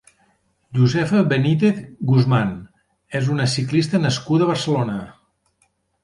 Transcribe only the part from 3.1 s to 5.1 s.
és una ciclista nascuda a Barcelona.